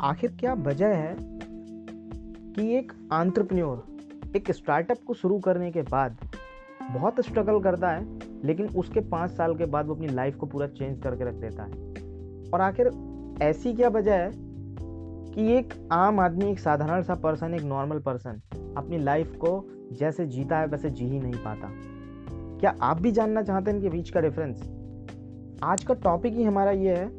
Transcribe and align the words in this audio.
आखिर 0.00 0.36
क्या 0.40 0.52
वजह 0.54 0.86
है 0.86 1.16
कि 1.20 2.76
एक 2.76 2.92
आंट्रप्रन्योर 3.12 3.84
एक 4.36 4.50
स्टार्टअप 4.52 4.98
को 5.06 5.14
शुरू 5.14 5.38
करने 5.38 5.70
के 5.70 5.82
बाद 5.82 6.18
बहुत 6.90 7.20
स्ट्रगल 7.20 7.60
करता 7.60 7.90
है, 7.90 8.18
लेकिन 8.44 8.66
उसके 8.66 9.00
पाँच 9.00 9.30
साल 9.30 9.54
के 9.54 9.64
बाद 9.64 9.86
वो 9.86 9.94
अपनी 9.94 10.06
लाइफ 10.06 10.36
को 10.36 10.46
पूरा 10.46 10.66
चेंज 10.66 11.02
करके 11.02 11.24
रख 11.24 11.34
देता 11.34 11.62
है? 11.62 11.70
और 12.50 12.60
आखिर 12.60 12.90
ऐसी 13.42 13.74
क्या 13.74 13.88
वजह 13.88 14.14
है 14.14 14.30
कि 14.34 15.52
एक 15.52 15.88
आम 15.92 16.20
आदमी, 16.20 16.50
एक 16.50 16.58
साधारण 16.58 17.02
सा 17.02 17.14
पर्सन 17.14 17.54
एक 17.54 17.62
नॉर्मल 17.62 17.98
पर्सन 17.98 18.40
अपनी 18.76 18.98
लाइफ 18.98 19.36
को 19.36 19.64
जैसे 19.92 20.26
जीता 20.26 20.58
है, 20.58 20.66
वैसे 20.66 20.90
जी 20.90 21.04
ही 21.04 21.20
नहीं 21.20 21.44
पाता? 21.44 21.70
क्या 22.60 22.74
आप 22.82 23.02
भी 23.02 23.12
जानना 23.12 23.42
चाहते 23.42 23.70
हैं 23.70 23.78
इनके 23.78 23.90
बीच 23.90 24.10
का 24.10 24.20
डिफरेंस 24.20 24.62
आज 25.62 25.84
का 25.84 25.94
टॉपिक 25.94 26.32
ही 26.32 26.44
हमारा 26.44 26.70
ये 26.70 26.96
है 26.96 27.10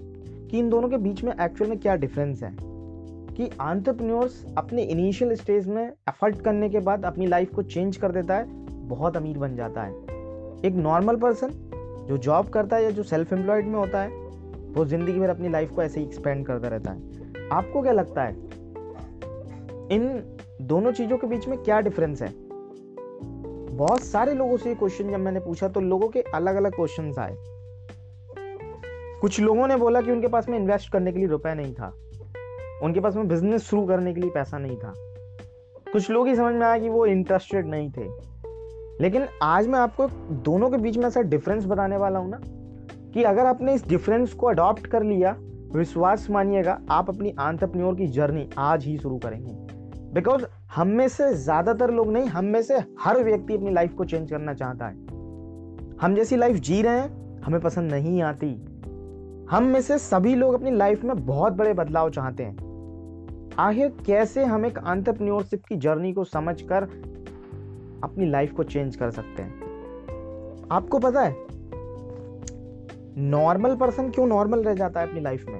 कि 0.47 0.59
इन 0.59 0.69
दोनों 0.69 0.89
के 0.89 0.97
बीच 0.97 1.23
में 1.23 1.33
एक्चुअल 1.41 1.69
में 1.69 1.79
क्या 1.79 1.95
डिफरेंस 1.95 2.43
है? 2.43 2.68
कि 3.39 3.49
आंट्रप्रन्योर्स 3.61 4.45
अपने 4.57 4.83
इनिशियल 4.83 5.35
स्टेज 5.35 5.67
में 5.67 5.83
एफर्ट 5.83 6.41
करने 6.41 6.69
के 6.69 6.79
बाद 6.79 7.05
अपनी 7.05 7.27
लाइफ 7.27 7.53
को 7.53 7.61
चेंज 7.63 7.97
कर 7.97 8.11
देता 8.11 8.35
है, 8.35 8.45
बहुत 8.87 9.17
अमीर 9.17 9.37
बन 9.37 9.55
जाता 9.55 9.83
है। 9.83 9.93
एक 10.65 10.73
नॉर्मल 10.75 11.15
पर्सन 11.15 11.47
जो 12.07 12.17
जॉब 12.17 12.49
करता 12.49 12.75
है 12.75 12.83
या 12.83 12.89
जो 12.89 13.03
सेल्फ 13.03 13.33
एम्प्लॉयड 13.33 13.65
में 13.65 13.75
होता 13.75 14.01
है, 14.01 14.09
वो 14.73 14.85
ज़िंदगी 14.85 15.19
भर 15.19 15.29
अपनी 15.29 15.49
लाइफ 15.49 15.71
को 15.71 15.83
ऐसे 15.83 15.99
ही 15.99 16.05
एक्सपेंड 16.05 16.45
करता 16.45 16.67
रहता 16.67 16.91
है। 16.91 17.47
आपको 17.51 17.81
क्या 17.81 17.91
लगता 17.91 18.23
है? 18.23 18.33
इन 19.91 20.35
दोनों 20.61 20.91
चीज़ों 20.91 21.17
के 21.17 21.27
बीच 21.27 21.47
में 21.47 21.57
क्या 21.57 21.79
डिफरेंस 21.81 22.21
है? 22.21 22.33
बहुत 23.77 24.01
सारे 24.01 24.33
लोगों 24.33 24.57
से 24.57 24.69
ये 24.69 24.75
क्वेश्चन 24.75 25.11
जब 25.11 25.19
मैंने 25.19 25.39
पूछा 25.39 25.67
तो 25.67 25.79
लोगों 25.79 26.07
के 26.07 26.21
अलग 26.21 26.55
अलग 26.55 26.75
क्वेश्चन 26.75 27.13
आए। 27.19 27.35
कुछ 29.21 29.39
लोगों 29.39 29.67
ने 29.67 29.75
बोला 29.75 30.01
कि 30.01 30.11
उनके 30.11 30.27
पास 30.27 30.49
में 30.49 30.59
इन्वेस्ट 30.59 30.91
करने 30.91 31.11
के 31.11 31.19
लिए 31.19 31.27
रुपया 31.27 31.53
नहीं 31.53 31.73
था। 31.73 31.93
उनके 32.83 32.99
पास 32.99 33.15
में 33.15 33.27
बिज़नेस 33.27 33.63
शुरू 33.63 33.85
करने 33.85 34.13
के 34.13 34.21
लिए 34.21 34.29
पैसा 34.29 34.57
नहीं 34.57 34.77
था। 34.77 34.93
कुछ 35.93 36.11
लोग 36.11 36.27
ही 36.27 36.35
समझ 36.35 36.53
में 36.55 36.67
आया 36.67 36.77
कि 36.79 36.89
वो 36.89 37.05
इंटरेस्टेड 37.05 37.67
नहीं 37.67 37.91
थे। 37.91 38.29
लेकिन 39.01 39.27
आज 39.43 39.67
मैं 39.67 39.79
आपको 39.79 40.07
दोनों 40.31 40.69
के 40.69 40.77
बीच 40.77 40.97
में 40.97 41.05
ऐसा 41.05 41.21
डिफरेंस 41.21 41.65
बताने 41.65 41.97
वाला 41.97 42.19
हूँ 42.19 42.29
ना, 42.29 42.39
कि 43.13 43.23
अगर 43.23 43.45
आपने 43.45 43.73
इस 43.73 43.87
डिफरेंस 43.87 44.33
को 44.33 44.47
अडॉप्ट 44.47 44.87
कर 44.87 45.03
लिया, 45.03 45.35
विश्वास 45.75 46.29
मानिएगा, 46.29 46.79
आप 46.89 47.09
अपनी 47.09 47.35
आंतरप्रन्योर 47.39 47.95
की 47.95 48.07
जर्नी 48.07 48.49
आज 48.57 48.85
ही 48.85 48.97
शुरू 48.97 49.17
करेंगे। 49.17 49.53
बिकॉज़ 50.13 50.45
हम 50.75 50.87
में 50.87 51.07
से 51.07 51.33
ज़्यादातर 51.33 51.91
लोग 51.91 52.11
नहीं, 52.11 52.25
हम 52.25 52.45
में 52.45 52.61
से 52.61 52.77
हर 52.99 53.23
व्यक्ति 53.23 53.53
अपनी 53.53 53.71
लाइफ 53.71 53.93
को 53.93 54.05
चेंज 54.05 54.31
करना 54.31 54.53
चाहता 54.53 54.87
है। 54.87 54.95
हम 56.01 56.15
जैसी 56.15 56.35
लाइफ 56.35 56.55
जी 56.55 56.81
रहे 56.81 56.99
हैं, 56.99 57.41
हमें 57.41 57.61
पसंद 57.61 57.91
नहीं 57.91 58.21
आती। 58.21 58.65
हम 59.51 59.63
में 59.63 59.81
से 59.81 59.97
सभी 59.97 60.35
लोग 60.35 60.53
अपनी 60.53 60.71
लाइफ 60.71 61.03
में 61.03 61.25
बहुत 61.25 61.53
बड़े 61.53 61.73
बदलाव 61.73 62.09
चाहते 62.09 62.43
हैं। 62.43 62.68
आखिर 63.59 63.87
कैसे 64.05 64.43
हम 64.45 64.65
एक 64.65 64.77
आंट्रप्रन्योरशिप 64.77 65.63
की 65.65 65.75
जर्नी 65.75 66.13
को 66.13 66.23
समझकर 66.23 66.83
अपनी 68.03 68.29
लाइफ 68.29 68.53
को 68.53 68.63
चेंज 68.63 68.95
कर 68.95 69.11
सकते 69.11 69.41
हैं? 69.41 69.53
आपको 70.71 70.99
पता 70.99 71.21
है? 71.21 71.35
नॉर्मल 73.17 73.75
पर्सन 73.75 74.09
क्यों 74.09 74.27
नॉर्मल 74.27 74.63
रह 74.63 74.73
जाता 74.73 74.99
है 74.99 75.07
अपनी 75.07 75.21
लाइफ 75.21 75.45
में? 75.49 75.59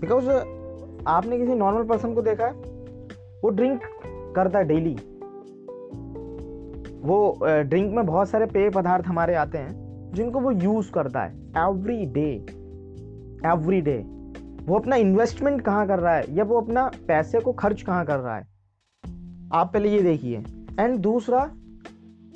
बिकॉज़ 0.00 0.28
आपने 1.06 1.38
किसी 1.38 1.54
नॉर्मल 1.54 1.82
पर्सन 1.82 2.14
को 2.14 2.22
देखा 2.22 2.46
है? 2.46 2.52
वो 3.42 3.48
ड्रिंक 3.48 3.80
करता 4.36 4.58
है 4.58 4.64
डेली 4.64 4.94
वो 7.04 7.38
ड्रिंक 7.42 7.92
में 7.94 8.06
बहुत 8.06 8.28
सारे 8.28 8.46
पेय 8.46 8.70
पदार्थ 8.70 9.06
हमारे 9.06 9.34
आते 9.34 9.58
हैं, 9.58 10.12
जिनको 10.14 10.40
वो 10.40 10.50
यूज़ 10.50 10.92
करता 10.92 11.22
है 11.22 11.34
एवरी 11.58 12.04
डे 12.06 12.30
एवरी 13.50 13.80
डे 13.80 14.19
वो 14.66 14.78
अपना 14.78 14.96
इन्वेस्टमेंट 14.96 15.60
कहाँ 15.60 15.86
कर 15.86 15.98
रहा 15.98 16.14
है? 16.14 16.34
या 16.34 16.44
वो 16.44 16.60
अपना 16.60 16.90
पैसे 17.08 17.40
को 17.40 17.52
खर्च 17.52 17.82
कहाँ 17.82 18.04
कर 18.06 18.16
रहा 18.16 18.36
है? 18.36 18.46
आप 19.52 19.72
पहले 19.72 19.88
ये 19.88 20.02
देखिए। 20.02 20.44
एंड 20.80 20.98
दूसरा, 20.98 21.50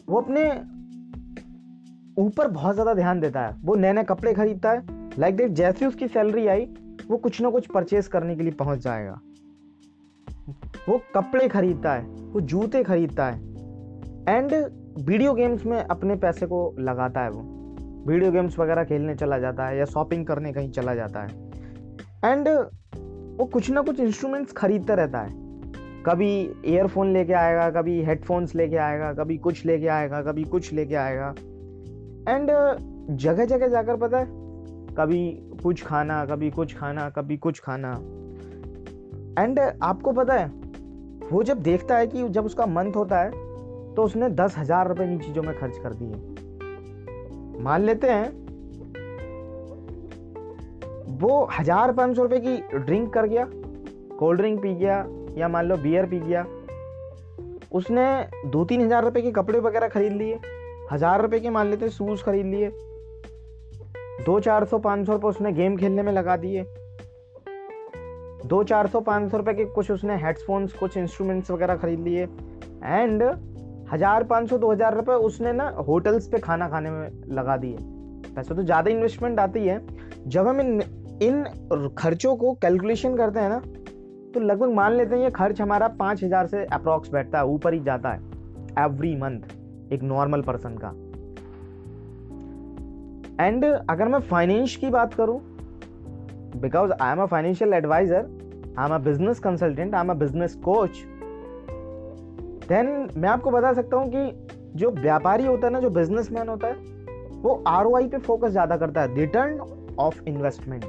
वो 0.09 0.21
अपने 0.21 0.50
ऊपर 2.22 2.49
बहुत 2.49 2.75
ज़्यादा 2.75 2.94
ध्यान 2.94 3.21
देता 3.21 3.47
है। 3.47 3.56
वो 3.62 3.75
नए 3.75 3.93
नए 3.93 4.04
कपड़े 4.04 4.34
खरीदता 4.34 4.71
है। 4.71 4.87
लाइक 5.19 5.37
like 5.37 5.50
जैसे 5.50 5.87
उसकी 5.87 6.09
सैलरी 6.09 6.47
आई, 6.47 6.65
वो 7.10 7.16
कुछ 7.16 7.41
ना 7.41 7.50
कुछ 7.50 7.66
परचेज 7.66 8.06
करने 8.06 8.37
के 8.37 8.43
लिए 8.43 8.53
पहुँच 8.53 8.78
जाएगा। 8.78 9.20
वो 10.88 11.00
कपड़े 11.15 11.49
खरीदता 11.49 11.93
है, 11.93 12.03
वो 12.04 12.41
जूते 12.41 12.82
खरीदता 12.82 13.26
है। 13.26 13.38
एंड 14.28 14.54
वीडियो 14.99 15.34
गेम्स 15.34 15.66
में 15.66 15.78
अपने 15.78 16.16
पैसे 16.16 16.47
को 16.47 16.76
लगाता 16.78 17.20
है 17.20 17.31
वो। 17.31 17.43
वीडियो 18.06 18.32
गेम्स 18.32 18.59
वगैरह 18.59 18.84
खेलने 18.84 19.15
चला 19.15 19.38
जाता 19.38 19.66
है 19.66 19.78
या 19.78 19.84
शॉपिंग 19.84 20.26
करने 20.26 20.53
कहीं 20.53 20.70
चला 20.70 20.94
जाता 20.94 21.22
है। 21.22 21.53
एंड 22.25 22.49
वो 23.39 23.45
कुछ 23.45 23.71
ना 23.71 23.81
कुछ 23.83 24.01
इंस्ट्रूमेंट्स 24.01 24.53
खरीदता 24.53 24.95
रहता 24.95 25.21
है। 25.21 25.43
कभी 26.07 26.31
ईयरफोन 26.67 27.12
लेके 27.12 27.33
आएगा, 27.33 27.71
कभी 27.71 28.03
हेडफोन्स 28.03 28.55
लेके 28.55 28.77
आएगा, 28.77 29.12
कभी 29.12 29.37
कुछ 29.39 29.65
लेके 29.67 29.87
आएगा, 29.89 30.23
कभी 30.23 30.45
कुछ 30.45 30.73
लेके 30.73 30.95
आएगा। 30.95 31.35
एंड 32.29 32.51
जगह 33.11 33.45
जगह 33.45 33.69
जाकर 33.69 33.97
पता 33.97 34.19
है, 34.19 34.27
कभी 34.97 35.31
कुछ 35.62 35.83
खाना, 35.85 36.25
कभी 36.27 36.51
कुछ 36.51 36.77
खाना, 36.77 37.09
कभी 37.11 37.37
कुछ 37.37 37.61
खाना। 37.61 37.93
एंड 39.39 39.59
आपको 39.59 40.12
पता 40.12 40.35
है, 40.35 40.47
वो 41.33 41.43
जब 41.43 41.62
देखता 41.62 41.97
है 41.99 42.06
कि 42.06 42.29
जब 42.29 42.47
उसका 42.47 42.67
मंथ 42.67 42.97
होता 42.97 43.21
है 43.21 43.31
तो 43.95 44.03
उसने 44.03 44.29
दस 44.29 44.55
हज़ार 44.59 44.89
रुपये 44.89 45.06
इन 45.06 45.19
चीज़ों 45.19 45.43
में 45.43 45.59
खर्च 45.59 45.79
कर 45.79 45.95
दिए। 45.95 47.62
मान 47.62 47.83
लेते 47.83 48.11
हैं 48.11 48.44
वो 51.14 51.48
हज़ार 51.52 51.92
पाँच 51.92 52.16
सौ 52.16 52.22
रुपए 52.22 52.38
की 52.41 52.56
ड्रिंक 52.76 53.12
कर 53.14 53.26
गया 53.26 53.47
कोल्ड 54.19 54.41
ड्रिंक 54.41 54.60
पी 54.62 54.75
गया, 54.75 55.04
या 55.38 55.48
मान 55.48 55.66
लो 55.66 55.76
बियर 55.78 56.06
पी 56.06 56.19
गया। 56.20 56.44
उसने 57.72 58.06
दो 58.47 58.64
तीन 58.64 58.84
हज़ार 58.84 59.04
रुपए 59.04 59.22
के 59.22 59.30
कपड़े 59.32 59.60
वगैरह 59.60 59.88
खरीद 59.88 60.12
लिए, 60.12 60.38
हज़ार 60.92 61.22
रुपए 61.22 61.41
के 61.41 61.50
मान 61.50 61.70
लेते 61.70 61.88
शूज़ 61.91 62.22
खरीद 62.25 62.47
लिए, 62.47 62.69
दो 64.26 64.38
चार 64.41 64.64
सौ 64.64 64.78
पाँच 64.80 65.06
सौ 65.06 65.12
रुपये 65.12 65.30
उसने 65.30 65.52
गेम 65.52 65.76
खेलने 65.76 66.02
में 66.02 66.12
लगा 66.12 66.36
दिए। 66.36 66.64
दो 68.46 68.62
चार 68.64 68.86
सौ 68.86 69.00
पाँच 69.02 69.31
सौ 69.31 69.36
रुपये 69.36 69.54
के 69.54 69.64
कुछ 69.66 69.91
उसने 69.91 70.16
हेडफोन्स 70.16 70.72
कुछ 70.75 70.96
इंस्ट्रूमेंट्स 70.96 71.50
वगैरह 71.50 71.76
खरीद 71.76 72.00
लिए। 72.00 72.22
एंड 72.84 73.22
हज़ार 73.92 74.25
पाँच 74.25 74.48
सौ, 74.50 74.58
दो 74.58 74.72
हज़ार 74.72 74.94
रुपये 74.94 75.14
उसने 75.26 75.52
ना 75.52 75.69
होटल्स 75.88 76.28
पे 76.28 76.38
खाना 76.38 76.69
खाने 76.69 76.91
में 76.91 77.10
लगा 77.31 77.56
दिए। 77.56 77.76
पैसे 78.26 78.54
तो 78.54 78.62
ज़्यादा 78.62 78.91
इन्वेस्टमेंट 78.91 79.41
आती 79.41 79.66
है। 79.66 79.81
जब 80.26 80.46
हम 80.46 80.60
इन 81.22 81.44
खर्चों 81.98 82.34
को 82.36 82.52
कैलकुलेशन 82.62 83.16
करते 83.16 83.41
हैं 83.41 83.48
ना 83.48 83.58
तो 84.34 84.41
लगभग 84.41 84.72
मान 84.75 84.92
लेते 84.92 85.14
हैं 85.16 85.22
ये 85.22 85.30
खर्च 85.30 85.60
हमारा 85.60 85.88
पाँच 85.98 86.22
हज़ार 86.25 86.47
से 86.47 86.64
अप्रॉक्स 86.64 87.10
बैठता 87.10 87.38
है, 87.38 87.44
ऊपर 87.47 87.75
ही 87.75 87.80
जाता 87.80 88.10
है 88.10 88.84
एवरी 88.84 89.14
मंथ 89.16 89.92
एक 89.92 90.02
नॉर्मल 90.02 90.42
पर्सन 90.42 90.78
का। 90.84 90.88
एंड 93.41 93.64
अगर 93.64 94.08
मैं 94.08 94.19
फाइनेंस 94.20 94.76
की 94.76 94.91
बात 94.91 95.14
करूँ 95.14 95.41
because 96.56 96.92
I 96.92 97.12
am 97.12 97.22
a 97.22 97.26
financial 97.26 97.72
advisor 97.75 98.26
I 98.78 98.86
am 98.86 98.94
a 98.94 98.98
business 99.00 99.38
consultant 99.41 99.94
I 99.94 100.00
am 100.00 100.10
a 100.10 100.14
business 100.14 100.54
coach 100.64 101.02
then 102.69 103.08
मैं 103.16 103.28
आपको 103.28 103.50
बता 103.50 103.72
सकता 103.72 103.96
हूँ 103.96 104.10
कि 104.14 104.48
जो 104.75 104.91
व्यापारी 104.92 105.46
होता 105.46 105.66
है 105.66 105.72
ना, 105.72 105.81
जो 105.81 105.91
बिजनेसमैन 105.91 106.48
होता 106.48 106.66
है, 106.66 106.75
वो 107.42 107.62
आरओआई 107.69 108.06
पे 108.08 108.19
फोकस 108.19 108.50
ज़्यादा 108.50 108.76
करता 108.76 109.02
है 109.02 109.14
रिटर्न 109.14 109.58
ऑफ़ 109.98 110.22
इन्वेस्टमेंट 110.28 110.84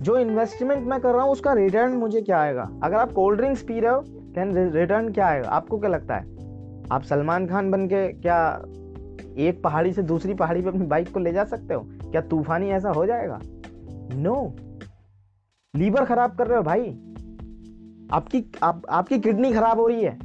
जो 0.00 0.18
इन्वेस्टमेंट 0.18 0.86
मैं 0.86 1.00
कर 1.00 1.12
रहा 1.12 1.22
हूँ 1.22 1.32
उसका 1.32 1.52
रिटर्न 1.52 1.92
मुझे 1.92 2.22
क्या 2.22 2.40
आएगा? 2.40 2.70
अगर 2.82 2.96
आप 2.96 3.12
कोल्ड 3.12 3.40
ड्रिंक्स 3.40 3.62
पी 3.62 3.80
रहे 3.80 3.92
हो 3.92 4.00
देन 4.06 4.72
रिटर्न 4.72 5.12
क्या 5.12 5.26
आएगा? 5.26 5.48
आपको 5.48 5.78
क्या 5.78 5.90
लगता 5.90 6.16
है? 6.16 6.36
आप 6.92 7.02
सलमान 7.02 7.46
खान 7.46 7.70
बन 7.70 7.86
के 7.86 8.12
क्या 8.12 8.62
एक 9.38 9.60
पहाड़ी 9.64 9.92
से 9.92 10.02
दूसरी 10.02 10.34
पहाड़ी 10.34 10.62
पे 10.62 10.68
अपनी 10.68 10.86
बाइक 10.86 11.12
को 11.12 11.20
ले 11.20 11.32
जा 11.32 11.44
सकते 11.44 11.74
हो? 11.74 11.80
क्या 11.86 12.20
तूफानी 12.20 12.68
ऐसा 12.68 12.90
हो 12.90 13.06
जाएगा? 13.06 13.40
No 14.14 14.54
no. 14.56 14.60
लीवर 15.76 16.04
खराब 16.04 16.36
कर 16.36 16.46
रहे 16.46 16.56
हो 16.56 16.62
भाई। 16.62 16.90
आपकी 18.12 18.52
आप, 18.62 18.82
आपकी 18.90 19.18
किडनी 19.18 19.52
खराब 19.52 19.80
हो 19.80 19.86
रही 19.86 20.04
है। 20.04 20.18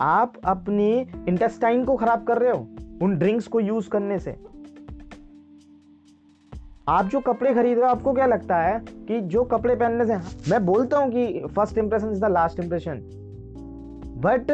आप 0.00 0.32
अपनी 0.44 1.06
इंटेस्टाइन 1.28 1.84
को 1.84 1.96
खराब 1.96 2.24
कर 2.24 2.38
रहे 2.38 2.50
हो 2.50 2.68
उन 3.02 3.16
ड्रिंक्स 3.16 3.46
को 3.46 3.60
यूज़ 3.60 3.88
करने 3.88 4.18
से। 4.18 4.53
आप 6.88 7.06
जो 7.08 7.20
कपड़े 7.20 7.52
खरीद 7.54 7.78
रहे 7.78 7.84
हो, 7.84 7.90
आपको 7.90 8.12
क्या 8.12 8.26
लगता 8.26 8.56
है 8.56 8.78
कि 9.08 9.20
जो 9.32 9.42
कपड़े 9.44 9.74
पहनने 9.74 10.04
से 10.04 10.16
मैं 10.50 10.64
बोलता 10.66 10.98
हूँ 10.98 11.10
कि 11.10 11.46
first 11.56 11.78
impression 11.78 12.10
is 12.12 12.20
the 12.20 12.28
last 12.30 12.60
impression 12.60 12.98
but 14.24 14.50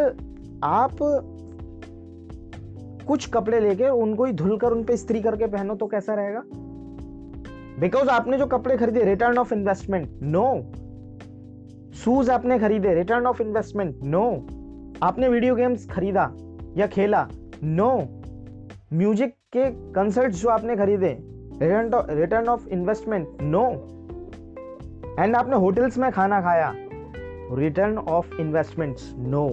आप 0.64 0.98
कुछ 3.06 3.28
कपड़े 3.28 3.60
लेके 3.60 3.88
उनको 3.88 4.24
ही 4.24 4.32
धुलकर 4.32 4.72
उन 4.72 4.84
पर 4.84 4.96
स्त्री 4.96 5.20
करके 5.20 5.46
पहनो 5.46 5.74
तो 5.74 5.86
कैसा 5.86 6.14
रहेगा? 6.14 6.42
बिकॉज़ 7.80 8.08
आपने 8.08 8.38
जो 8.38 8.46
कपड़े 8.46 8.76
खरीदे 8.76 9.04
return 9.04 9.38
of 9.38 9.54
investment 9.54 10.08
no 10.22 10.44
shoes 11.94 12.30
आपने 12.30 12.58
खरीदे 12.58 12.94
रिटर्न 12.94 13.26
ऑफ़ 13.26 13.42
इन्वेस्टमेंट 13.42 14.04
नो 14.04 14.24
आपने 15.02 15.28
वीडियो 15.28 15.54
गेम्स 15.54 15.88
खरीदा 15.90 16.30
या 16.76 16.86
खेला 16.86 17.26
नो 17.64 17.90
म्यूज़िक 18.92 19.34
के 19.56 19.70
कंसर्ट 19.92 20.32
जो 20.32 20.48
आपने 20.48 20.76
खरीदे 20.76 21.12
return 21.62 22.48
of 22.48 22.68
investment 22.68 23.42
no 23.42 23.64
and 25.18 25.36
आपने 25.36 25.56
होटल्स 25.56 25.98
में 25.98 26.10
खाना 26.12 26.40
खाया? 26.40 26.72
रिटर्न 27.54 27.98
ऑफ़ 27.98 28.34
इन्वेस्टमेंट्स 28.40 29.12
नो 29.18 29.48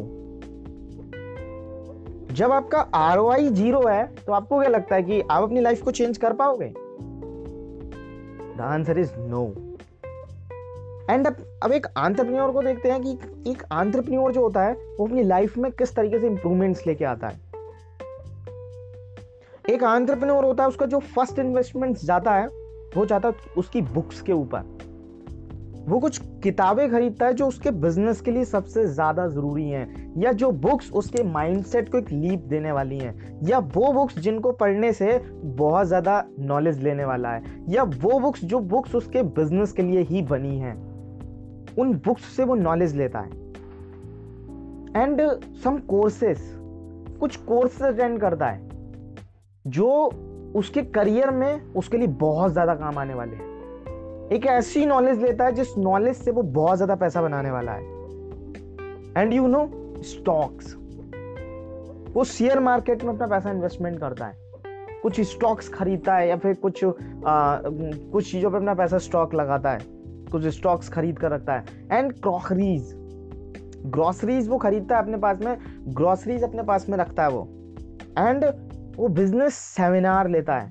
जब 2.31 2.51
आपका 2.51 2.79
आर 2.95 3.19
ज़ीरो 3.41 3.81
है 3.87 4.05
तो 4.17 4.33
आपको 4.33 4.59
क्या 4.59 4.69
लगता 4.69 4.95
है 4.95 5.03
कि 5.03 5.21
आप 5.21 5.43
अपनी 5.43 5.61
लाइफ 5.61 5.81
को 5.81 5.91
चेंज 5.91 6.17
कर 6.17 6.33
पाओगे? 6.33 6.73
The 8.57 8.61
answer 8.61 8.99
is 8.99 9.11
no 9.19 9.45
and 11.09 11.27
अब 11.27 11.35
अब 11.63 11.71
एक 11.71 11.87
आंट्रप्रन्योर 11.97 12.51
को 12.51 12.61
देखते 12.61 12.91
हैं 12.91 13.01
कि 13.01 13.11
एक 13.51 13.63
आंट्रप्रन्योर 13.71 14.31
जो 14.31 14.41
होता 14.41 14.63
है, 14.63 14.73
वो 14.73 15.05
अपनी 15.07 15.23
लाइफ 15.23 15.57
में 15.57 15.71
किस 15.71 15.95
तरीके 15.95 16.19
से 16.19 16.27
इंप्रूवमेंट्स 16.27 16.87
लेके 16.87 17.05
आता 17.05 17.27
है। 17.27 17.46
एक 19.69 19.83
आंट्रप्रन्योर 19.83 20.45
होता 20.45 20.63
है, 20.63 20.69
उसका 20.69 20.85
जो 20.85 20.99
फ़र्स्ट 20.99 21.39
इन्वेस्टमेंट 21.39 21.97
जाता 21.97 22.33
है, 22.33 22.47
वो 22.95 23.05
जाता 23.05 23.27
है 23.27 23.53
उसकी 23.57 23.81
बुक्स 23.81 24.21
के 24.21 24.33
ऊपर। 24.33 24.75
वो 25.87 25.99
कुछ 25.99 26.17
किताबें 26.43 26.89
खरीदता 26.91 27.25
है 27.25 27.33
जो 27.33 27.47
उसके 27.47 27.71
बिज़नेस 27.71 28.21
के 28.21 28.31
लिए 28.31 28.45
सबसे 28.45 28.85
ज़्यादा 28.85 29.27
ज़रूरी 29.27 29.69
हैं, 29.69 30.13
या 30.17 30.31
जो 30.31 30.51
बुक्स 30.51 30.91
उसके 30.91 31.23
माइंडसेट 31.23 31.91
को 31.91 31.97
एक 31.97 32.11
लीप 32.11 32.39
देने 32.39 32.71
वाली 32.71 32.97
हैं, 32.97 33.39
या 33.43 33.59
वो 33.59 33.91
बुक्स 33.93 34.19
जिनको 34.19 34.51
पढ़ने 34.51 34.91
से 34.93 35.17
बहुत 35.43 35.87
ज़्यादा 35.87 36.23
नॉलेज 36.39 36.83
लेने 36.83 37.05
वाला 37.05 37.29
है, 37.29 37.43
या 37.69 37.83
वो 37.83 38.19
बुक्स 38.19 38.43
जो 38.45 38.59
बुक्स 38.59 38.95
उसके 38.95 39.23
बिज़नेस 39.23 39.71
के 39.71 39.83
लिए 39.83 40.01
ही 40.01 40.21
बनी 40.21 40.57
हैं, 40.59 40.75
उन 41.79 41.93
बुक्स 42.05 42.23
से 42.35 42.43
वो 42.43 42.55
नॉलेज 42.55 42.95
लेता 42.95 43.19
है। 43.19 43.29
एंड 44.95 45.21
सम 45.63 45.77
कोर्सेस 45.87 46.53
कुछ 47.19 47.35
कोर्सेज 47.37 47.87
अटेंड 47.87 48.19
करता 48.21 48.45
है। 48.45 48.66
जो 49.67 49.89
उसके 50.55 50.81
करियर 50.83 51.29
में 51.31 51.73
उसके 51.73 51.97
लिए 51.97 52.07
बहुत 52.07 52.51
ज़्यादा 52.51 52.75
काम 52.75 52.97
आने 52.97 53.13
वाले 53.13 53.35
हैं। 53.35 54.29
एक 54.31 54.45
ऐसी 54.45 54.85
नॉलेज 54.85 55.21
लेता 55.21 55.45
है 55.45 55.51
जिस 55.51 55.77
नॉलेज 55.77 56.15
से 56.15 56.31
वो 56.31 56.41
बहुत 56.41 56.75
ज़्यादा 56.77 56.95
पैसा 56.95 57.21
बनाने 57.21 57.51
वाला 57.51 57.71
है। 57.71 57.95
एंड 59.17 59.33
यू 59.33 59.47
नो 59.47 59.69
स्टॉक्स 60.05 60.75
वो 62.15 62.23
शेयर 62.23 62.59
मार्केट 62.59 63.03
में 63.03 63.13
अपना 63.13 63.27
पैसा 63.27 63.51
इन्वेस्टमेंट 63.51 63.99
करता 63.99 64.25
है। 64.25 64.45
कुछ 65.01 65.19
स्टॉक्स 65.21 65.69
खरीदता 65.69 66.15
है 66.15 66.27
या 66.29 66.37
फिर 66.37 66.53
कुछ 66.55 66.83
आ, 66.83 66.89
कुछ 67.63 68.31
चीज़ों 68.31 68.51
पर 68.51 68.57
अपना 68.57 68.73
पैसा 68.73 68.97
स्टॉक 68.99 69.33
लगाता 69.33 69.71
है। 69.71 69.79
कुछ 70.31 70.45
स्टॉक्स 70.47 70.89
खरीद 70.89 71.19
कर 71.19 71.31
रखता 71.31 71.53
है। 71.53 71.65
एंड 71.91 72.13
क्रॉकरीज 72.13 72.93
ग्रोसरीज 73.87 74.47
वो 74.49 74.57
खरीदता 74.57 74.95
है 74.95 75.01
अपने 75.01 75.17
पास 75.17 75.41
में। 75.41 75.57
ग्रोसरीज 75.89 76.43
अपने 76.43 76.63
पास 76.63 76.89
में 76.89 76.97
रखता 76.97 77.23
है 77.23 77.29
वो। 77.29 77.47
एंड 78.17 78.43
वो 78.97 79.07
बिज़नेस 79.07 79.53
सेमिनार 79.53 80.29
लेता 80.29 80.57
है। 80.59 80.69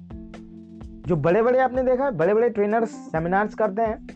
जो 1.02 1.16
बड़े 1.16 1.42
बड़े 1.42 1.58
आपने 1.58 1.82
देखा 1.82 2.04
है 2.04 2.10
बड़े 2.10 2.34
बड़े 2.34 2.48
ट्रेनर्स 2.50 2.90
सेमिनार्स 2.90 3.54
करते 3.54 3.82
हैं। 3.82 4.06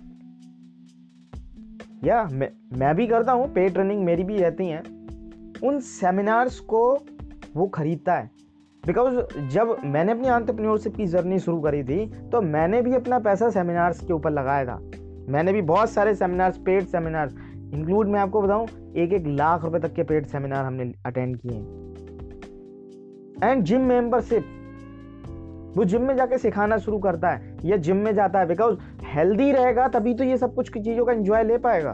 या 2.04 2.22
मैं, 2.24 2.50
मैं 2.78 2.94
भी 2.96 3.06
करता 3.06 3.32
हूँ 3.32 3.46
पे 3.48 3.68
ट्रेनिंग 3.68 4.04
मेरी 4.04 4.24
भी 4.24 4.38
रहती 4.38 4.66
हैं। 4.66 4.82
उन 5.60 5.80
सेमिनार्स 5.80 6.60
को 6.60 6.82
वो 7.56 7.66
खरीदता 7.66 8.14
है। 8.14 8.30
बिकॉज़ 8.86 9.48
जब 9.48 9.76
मैंने 9.84 10.12
अपनी 10.12 10.28
आंट्रप्रन्योरशिप 10.28 10.96
की 10.96 11.06
जर्नी 11.06 11.38
शुरू 11.38 11.60
करी 11.60 11.82
थी 11.84 12.06
तो 12.06 12.40
मैंने 12.42 12.82
भी 12.82 12.94
अपना 12.94 13.18
पैसा 13.18 13.50
सेमिनार्स 13.50 14.00
के 14.00 14.12
ऊपर 14.12 14.30
लगाया 14.30 14.64
था। 14.64 14.78
मैंने 15.32 15.52
भी 15.52 15.62
बहुत 15.62 15.90
सारे 15.90 16.14
सेमिनार्स 16.14 16.56
पेड 16.56 16.86
सेमिनार्स 16.86 17.34
इंक्लूड 17.74 18.08
मैं 18.08 18.20
आपको 18.20 18.42
बताऊँ 18.42 18.68
एक 18.96 19.12
एक 19.12 19.26
लाख 19.26 19.64
रुपए 19.64 19.78
तक 19.78 19.94
के 19.94 20.02
पेड 20.02 20.26
सेमिनार 20.26 20.64
हमने 20.64 20.92
अटेंड 21.06 21.36
किए 21.36 21.89
एंड 23.44 23.62
जिम 23.64 23.80
मेंबरशिप। 23.82 24.56
वो 25.76 25.84
जिम 25.84 26.02
में 26.02 26.14
जाके 26.16 26.38
सिखाना 26.38 26.78
शुरू 26.78 26.98
करता 26.98 27.30
है। 27.30 27.56
या 27.64 27.76
जिम 27.78 27.96
में 27.96 28.14
जाता 28.14 28.38
है 28.38 28.46
बिकॉज़ 28.46 28.76
हेल्दी 29.06 29.50
रहेगा, 29.52 29.88
तभी 29.88 30.14
तो 30.14 30.24
ये 30.24 30.38
सब 30.38 30.54
कुछ 30.54 30.70
चीज़ों 30.70 31.04
का 31.06 31.12
एंजॉय 31.12 31.44
ले 31.44 31.58
पाएगा। 31.58 31.90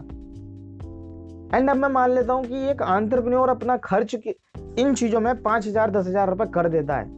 एंड 1.49 1.71
अब 1.71 1.77
मैं 1.77 1.89
मान 1.89 2.11
लेता 2.11 2.33
हूँ 2.33 2.45
कि 2.45 2.69
एक 2.71 2.83
आंट्रप्रन्योर 2.83 3.49
अपना 3.49 3.77
खर्च 3.79 4.15
इन 4.79 4.95
चीज़ों 4.95 5.21
में 5.21 5.43
पाँच 5.43 5.67
हज़ार, 5.67 5.91
दस 5.91 6.07
हज़ार 6.07 6.29
रुपए 6.31 6.47
कर 6.55 6.69
देता 6.69 6.97
है। 6.97 7.15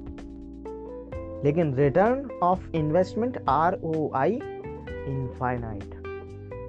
लेकिन 1.45 1.75
return 1.75 2.29
of 2.43 2.77
investment 2.77 3.39
R 3.49 3.75
O 3.75 4.11
I 4.15 4.33
infinite 4.33 5.95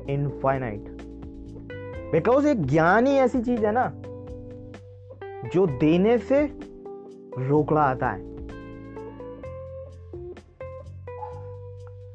infinite 0.09 0.97
because 2.11 2.47
एक 2.47 2.65
ज्ञान 2.65 3.07
ही 3.07 3.13
ऐसी 3.17 3.41
चीज़ 3.41 3.65
है 3.65 3.71
ना, 3.71 3.91
जो 5.53 5.65
देने 5.67 6.17
से 6.19 6.45
रोकड़ा 7.37 7.81
आता 7.81 8.09
है। 8.09 8.27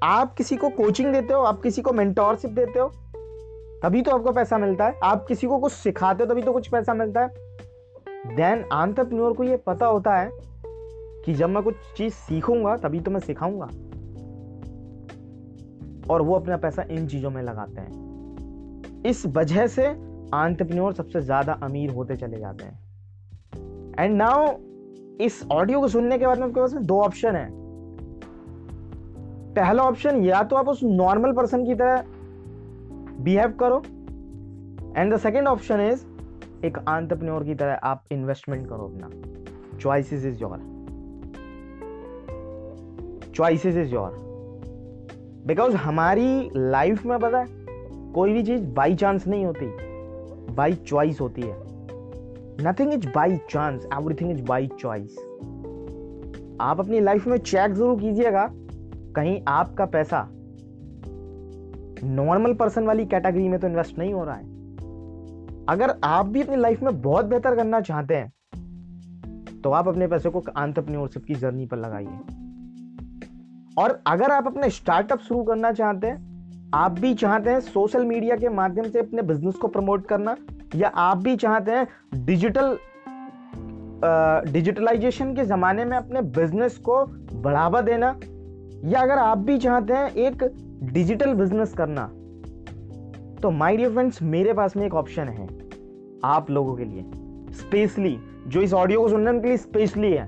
आप 0.03 0.35
किसी 0.35 0.57
को 0.57 0.69
कोचिंग 0.69 1.13
देते 1.13 1.35
हो, 1.35 1.41
आप 1.41 1.63
किसी 1.63 1.83
को 1.83 1.93
मेंटोरशिप 1.93 2.51
देते 2.51 2.79
हो, 2.79 2.89
तभी 3.83 4.03
तो 4.03 4.11
आपको 4.11 4.33
पैसा 4.33 4.59
मिलता 4.59 4.87
है। 4.87 4.99
आप 5.03 5.27
किसी 5.29 5.47
को 5.47 5.59
कुछ 5.59 5.73
सिखाते 5.73 6.25
हो, 6.25 6.31
तभी 6.31 6.43
तो 6.43 6.53
कुछ 6.53 6.69
पैसा 6.69 6.95
मिलता 6.95 7.21
है। 7.21 7.29
देन 8.37 8.65
आंट्रप्रन्योर 8.73 9.33
को 9.33 9.45
ये 9.45 9.57
पता 9.57 9.87
होता 9.87 10.17
है 10.17 10.31
कि 11.25 11.35
जब 11.35 11.49
मैं 11.49 11.63
कुछ 11.63 11.75
चीज़ 11.97 12.15
सीखूँगा, 12.15 12.77
तभी 12.77 13.01
तो 13.01 13.11
मैं 13.11 13.21
सिखाऊँगा। 13.21 13.67
और 16.11 16.23
वो 16.23 16.35
अपना 16.35 16.57
पैसा 16.57 16.85
इन 16.91 17.09
चीज़ों 17.09 17.31
में 17.31 17.43
लगाते 17.43 17.81
हैं। 17.81 19.03
इस 19.07 19.27
वजह 19.27 19.67
से 19.67 19.87
आंट्रप्रन्योर 20.35 20.93
सबसे 20.93 21.21
ज़्यादा 21.21 21.53
अमीर 21.53 21.91
होते 21.91 22.17
चले 22.17 22.39
जाते 22.39 22.65
हैं। 22.65 22.81
एंड 23.99 24.17
नाउ 24.17 24.47
इस 25.21 25.47
ऑडियो 25.53 25.81
को 25.81 25.89
सुनने 25.89 26.19
के 26.19 26.27
बाद 26.27 26.39
में 26.39 26.47
आपके 26.47 26.61
पास 26.61 26.75
में 26.75 26.87
दो 26.87 27.01
ऑप्शन 27.01 27.37
है। 27.37 27.49
पहला 29.55 29.83
ऑप्शन, 29.83 30.25
या 30.25 30.43
तो 30.43 30.57
आप 30.57 30.69
उस 30.69 30.81
नॉर्मल 30.85 31.33
पर्सन 31.33 31.65
की 31.67 31.75
तरह 31.75 32.05
बिहेव 33.21 33.53
करो। 33.53 33.83
And 34.97 35.15
the 35.15 35.17
second 35.17 35.49
option 35.49 35.81
is 35.81 36.05
एक 36.67 36.79
आंट्रप्रन्योर 36.89 37.45
की 37.45 37.55
तरह 37.55 37.75
आप 37.75 38.05
इन्वेस्टमेंट 38.13 38.69
करो 38.69 38.85
अपना। 38.85 39.11
Choices 39.79 40.25
is 40.25 40.43
your 40.43 40.59
choices 43.35 43.77
is 43.77 43.95
your 43.95 44.11
because 45.47 45.77
हमारी 45.77 46.51
लाइफ 46.57 47.07
में 47.07 47.19
पता 47.19 47.39
है, 47.39 47.47
कोई 48.13 48.33
भी 48.33 48.43
चीज़ 48.43 48.63
बाई 48.65 48.95
चांस 48.95 49.27
नहीं 49.27 49.47
होती। 49.47 49.67
बाई 50.55 50.73
चॉइस 50.73 51.21
होती 51.21 51.43
है। 51.43 51.74
Nothing 52.61 52.93
is 52.95 53.07
by 53.15 53.37
chance 53.51 53.87
everything 53.95 54.31
is 54.31 54.43
by 54.43 54.67
choice 54.81 55.17
आप 56.61 56.81
अपनी 56.81 57.01
लाइफ 57.01 57.27
में 57.27 57.37
चेक 57.39 57.73
ज़रूर 57.73 58.01
कीजिएगा। 58.01 58.47
कहीं 59.17 59.41
आपका 59.49 59.85
पैसा 59.87 60.29
नॉर्मल 62.05 62.55
पर्सन 62.55 62.87
वाली 62.87 63.07
कैटेगरी 63.07 63.49
में 63.49 63.59
तो 63.61 63.67
इन्वेस्ट 63.67 63.99
नहीं 63.99 64.13
हो 64.13 64.25
रहा 64.25 64.35
है। 64.35 64.53
अगर 65.69 65.95
आप 66.05 66.27
भी 66.27 66.43
अपनी 66.43 66.57
लाइफ 66.57 66.83
में 66.83 67.01
बहुत 67.03 67.25
बेहतर 67.25 67.57
करना 67.57 67.81
चाहते 67.81 68.15
हैं 68.15 68.33
तो 69.63 69.71
आप 69.71 69.89
अपने 69.89 70.07
पैसे 70.07 70.31
को 70.31 70.43
आंट्रप्रन्योरशिप 70.57 71.25
की 71.25 71.35
जर्नी 71.35 71.67
पर 71.67 71.77
लगाइए। 71.77 72.19
और 73.79 74.01
अगर 74.07 74.31
आप 74.31 74.47
अपने 74.47 74.71
स्टार्टअप 74.71 75.21
शुरू 75.21 75.43
करना 75.43 75.73
चाहते 75.73 76.07
हैं, 76.07 76.71
आप 76.75 76.99
भी 77.01 77.15
चाहते 77.15 77.51
हैं 77.51 77.61
सोशल 77.61 78.05
मीडिया 78.05 78.37
के 78.37 78.49
माध्यम 78.49 78.85
से 78.85 78.99
अपने 78.99 79.23
बिज़नेस 79.23 79.55
को 79.55 79.69
प्रमोट 79.69 80.07
करना 80.07 80.37
या 80.75 80.89
आप 80.89 81.17
भी 81.19 81.37
चाहते 81.37 81.73
हैं 81.73 81.87
डिजिटल 82.27 82.77
डिजिटलाइजेशन 84.47 85.35
के 85.35 85.45
जमाने 85.47 85.85
में 85.85 85.97
अपने 85.97 86.23
बिज़नेस 86.33 86.77
को 86.79 87.05
बढ़ावा 87.35 87.81
देना, 87.81 88.09
या 88.85 89.01
अगर 89.01 89.19
आप 89.19 89.39
भी 89.39 89.59
चाहते 89.59 89.93
हैं 89.93 90.11
एक 90.11 90.43
डिजिटल 90.85 91.35
बिज़नेस 91.35 91.73
करना 91.73 92.07
तो 93.43 93.51
माय 93.51 93.77
डियर 93.77 93.91
फ्रेंड्स 93.93 94.23
मेरे 94.25 94.53
पास 94.53 94.77
में 94.77 94.85
एक 94.87 94.95
ऑप्शन 94.95 95.29
है 95.29 95.47
आप 96.25 96.51
लोगों 96.51 96.75
के 96.77 96.85
लिए। 96.85 97.03
स्पेशली 97.55 98.17
जो 98.47 98.63
इस 98.63 98.73
ऑडियो 98.75 99.01
को 99.01 99.09
सुनने 99.09 99.39
के 99.41 99.49
लिए 99.49 99.57
स्पेशली 99.57 100.13
है। 100.13 100.25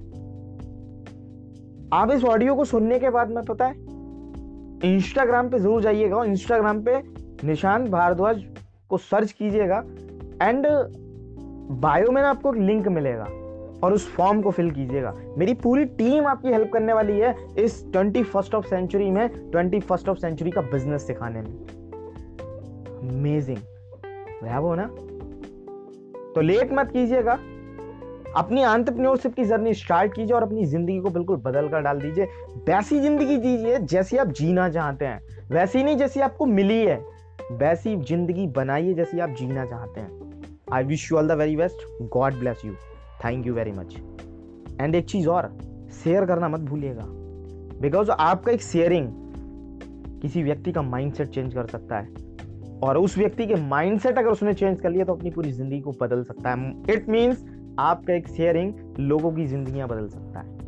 आप 1.92 2.10
इस 2.12 2.24
ऑडियो 2.24 2.54
को 2.54 2.64
सुनने 2.64 2.98
के 2.98 3.10
बाद 3.10 3.30
में 3.30 3.44
पता 3.44 3.66
है? 3.66 3.74
इंस्टाग्राम 4.86 5.48
पे 5.50 5.58
ज़रूर 5.58 5.82
जाइएगा 5.82 6.16
और 6.16 6.26
इंस्टाग्राम 6.26 6.82
पे 6.84 7.02
निशान 7.44 7.88
भारद्वाज 7.90 8.42
को 8.90 8.96
सर्च 8.98 9.32
कीजिएगा। 9.32 9.82
एंड 10.42 10.66
बायो 11.80 12.10
में 12.10 12.20
ना 12.22 12.28
आपको 12.30 12.54
एक 12.54 12.60
लिंक 12.60 12.88
मिलेगा 12.88 13.24
और 13.84 13.92
उस 13.92 14.08
फॉर्म 14.14 14.40
को 14.42 14.50
फिल 14.50 14.70
कीजिएगा। 14.70 15.14
मेरी 15.38 15.54
पूरी 15.54 15.84
टीम 15.84 16.26
आपकी 16.26 16.48
हेल्प 16.48 16.70
करने 16.72 16.92
वाली 16.92 17.18
है 17.18 17.34
इस 17.58 17.82
ट्वेंटी 17.92 18.22
फ़र्स्ट 18.22 18.54
ऑफ़ 18.54 18.66
सेंचुरी 18.66 19.10
में 19.10 19.28
ट्वेंटी 19.50 19.80
फ़र्स्ट 19.80 20.08
ऑफ़ 20.08 20.18
सेंचुरी 20.18 20.50
का 20.50 20.60
बिज़नेस 20.62 21.06
सिखाने 21.06 21.40
में। 21.40 21.50
अमेजिंग 23.10 23.58
वो 24.58 24.74
ना? 24.74 24.86
तो 26.34 26.40
लेट 26.40 26.72
मत 26.72 26.90
कीजिएगा। 26.92 27.38
अपनी 28.36 28.62
आंट्रप्रन्योरशिप 28.62 29.34
की 29.34 29.44
जर्नी 29.44 29.72
स्टार्ट 29.74 30.14
कीजिए 30.14 30.34
और 30.36 30.42
अपनी 30.42 30.64
ज़िंदगी 30.64 30.98
को 31.00 31.10
बिल्कुल 31.10 31.36
बदल 31.36 31.68
कर 31.68 31.80
डाल 31.80 32.00
दीजिए। 32.00 32.24
वैसी 32.68 33.00
ज़िंदगी 33.00 33.36
दीजिए 33.36 33.78
जैसी 33.78 34.16
आप 34.16 34.28
जीना 34.28 34.68
चाहते 34.68 35.04
हैं। 35.04 35.20
वैसी 35.50 35.82
नहीं 35.82 35.96
जैसी 35.96 36.20
आपको 36.20 36.46
मिली 36.46 36.80
है। 36.80 37.00
वैसी 37.52 37.96
ज़िंदगी 37.96 38.46
बनाइए 38.46 38.94
जैसी 38.94 39.20
आप 39.20 39.30
जीना 39.30 39.64
चाहते 39.64 40.00
हैं। 40.00 40.25
I 40.72 40.84
wish 40.84 41.10
you 41.12 41.18
all 41.18 41.28
the 41.28 41.32
very 41.32 41.56
best 41.56 41.86
God 42.12 42.34
bless 42.34 42.64
you 42.64 42.72
thank 43.24 43.46
you 43.46 43.54
very 43.54 43.72
much 43.72 43.96
and 44.80 44.94
एक 44.94 45.04
चीज़ 45.04 45.28
और 45.28 45.48
शेयर 46.04 46.24
करना 46.26 46.48
मत 46.48 46.60
भूलिएगा। 46.60 47.04
बिकॉज़ 47.80 48.10
आपका 48.10 48.52
एक 48.52 48.62
शेयरिंग 48.62 49.08
किसी 50.22 50.42
व्यक्ति 50.42 50.72
का 50.72 50.82
माइंडसेट 50.82 51.28
चेंज 51.28 51.54
कर 51.54 51.66
सकता 51.66 51.98
है। 51.98 52.24
और 52.82 52.96
उस 52.98 53.16
व्यक्ति 53.18 53.46
के 53.46 53.54
माइंडसेट 53.54 54.18
अगर 54.18 54.28
उसने 54.28 54.54
चेंज 54.54 54.80
कर 54.80 54.90
लिया 54.90 55.04
तो 55.04 55.14
अपनी 55.14 55.30
पूरी 55.30 55.52
ज़िंदगी 55.52 55.80
को 55.80 55.92
बदल 56.00 56.22
सकता 56.24 56.50
है। 56.50 56.72
इट 56.94 57.08
मीन्स 57.08 57.44
आपका 57.78 58.14
एक 58.14 58.28
शेयरिंग 58.28 58.72
लोगों 58.98 59.32
की 59.32 59.46
जिंदगियाँ 59.46 59.88
बदल 59.88 60.08
सकता 60.08 60.40
है। 60.40 60.58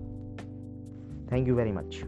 थैंक 1.32 1.48
यू 1.48 1.54
वेरी 1.54 1.72
मच 1.72 2.00